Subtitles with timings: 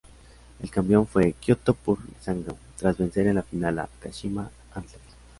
[0.63, 5.05] El campeón fue Kyoto Purple Sanga, tras vencer en la final a Kashima Antlers.